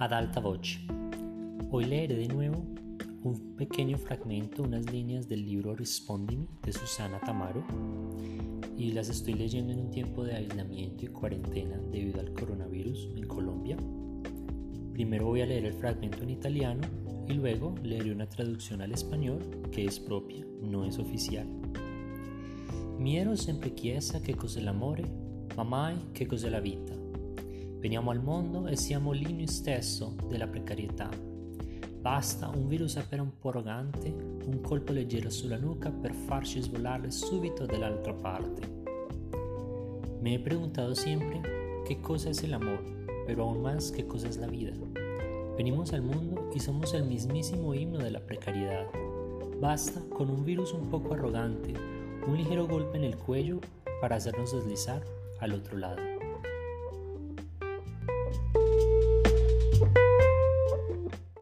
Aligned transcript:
ad 0.00 0.14
alta 0.14 0.40
voce. 0.40 0.80
Hoy 1.70 1.84
leeré 1.84 2.14
de 2.14 2.28
nuevo 2.28 2.64
un 3.22 3.54
pequeño 3.58 3.98
fragmento, 3.98 4.62
unas 4.62 4.90
líneas 4.90 5.28
del 5.28 5.44
libro 5.44 5.74
Rispondimi 5.74 6.48
de 6.62 6.72
Susana 6.72 7.20
Tamaro 7.20 7.62
y 8.78 8.92
las 8.92 9.10
estoy 9.10 9.34
leyendo 9.34 9.74
en 9.74 9.80
un 9.80 9.90
tiempo 9.90 10.24
de 10.24 10.36
aislamiento 10.36 11.04
y 11.04 11.08
cuarentena 11.08 11.78
debido 11.92 12.18
al 12.18 12.32
coronavirus 12.32 13.10
en 13.14 13.26
Colombia. 13.26 13.76
Primero 14.94 15.26
voy 15.26 15.42
a 15.42 15.46
leer 15.46 15.66
el 15.66 15.74
fragmento 15.74 16.22
en 16.22 16.30
italiano 16.30 16.80
y 17.28 17.34
luego 17.34 17.74
leeré 17.82 18.10
una 18.10 18.26
traducción 18.26 18.80
al 18.80 18.92
español 18.92 19.38
que 19.70 19.84
es 19.84 20.00
propia, 20.00 20.46
no 20.62 20.86
es 20.86 20.98
oficial. 20.98 21.46
Mi 22.98 23.18
ero 23.18 23.36
sempre 23.36 23.74
chiesa 23.74 24.22
che 24.22 24.34
cos'è 24.34 24.62
l'amore, 24.62 25.04
ma 25.56 25.62
mai 25.62 25.94
che 26.14 26.24
cos'è 26.24 26.48
la 26.48 26.60
vita. 26.60 26.99
Veniamo 27.80 28.10
al 28.10 28.22
mondo 28.22 28.66
e 28.66 28.76
siamo 28.76 29.10
l'inno 29.12 29.46
stesso 29.46 30.14
della 30.28 30.46
precarietà. 30.46 31.08
Basta 31.98 32.48
un 32.48 32.68
virus 32.68 32.98
appena 32.98 33.22
un 33.22 33.38
po' 33.38 33.48
arrogante, 33.48 34.08
un 34.10 34.60
colpo 34.60 34.92
leggero 34.92 35.30
sulla 35.30 35.56
nuca 35.56 35.90
per 35.90 36.12
farci 36.12 36.60
svolare 36.60 37.10
subito 37.10 37.64
dall'altra 37.64 38.12
parte. 38.12 38.60
Me 40.20 40.34
he 40.34 40.38
preguntado 40.38 40.94
siempre 40.94 41.40
qué 41.86 42.02
cosa 42.02 42.28
es 42.28 42.42
el 42.42 42.52
amor, 42.52 42.84
pero 43.26 43.44
aún 43.44 43.62
más 43.62 43.90
qué 43.90 44.06
cosa 44.06 44.28
es 44.28 44.36
la 44.36 44.46
vida. 44.46 44.72
Venimos 45.56 45.94
al 45.94 46.02
mundo 46.02 46.50
y 46.54 46.60
somos 46.60 46.92
el 46.92 47.04
mismísimo 47.04 47.72
himno 47.74 47.98
de 47.98 48.10
la 48.10 48.20
precariedad. 48.20 48.88
Basta 49.58 50.02
con 50.10 50.28
un 50.28 50.44
virus 50.44 50.74
un 50.74 50.90
poco 50.90 51.14
arrogante, 51.14 51.72
un 52.26 52.36
ligero 52.36 52.68
golpe 52.68 52.98
en 52.98 53.04
el 53.04 53.16
cuello 53.16 53.58
para 54.02 54.16
hacernos 54.16 54.52
deslizar 54.52 55.02
al 55.40 55.54
otro 55.54 55.78
lado. 55.78 56.10